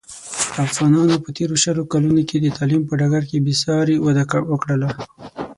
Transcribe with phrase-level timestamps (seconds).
[0.67, 4.89] افغانانو په تېرو شلو کلونوکې د تعلیم په ډګر کې بې ساري وده وکړله.